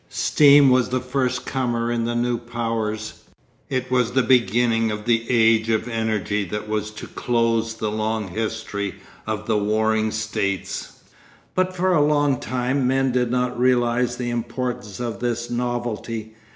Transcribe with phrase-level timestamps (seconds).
[0.09, 3.21] Steam was the first comer in the new powers,
[3.69, 8.29] it was the beginning of the Age of Energy that was to close the long
[8.29, 8.95] history
[9.27, 11.03] of the Warring States.
[11.53, 16.33] But for a long time men did not realise the importance of this novelty.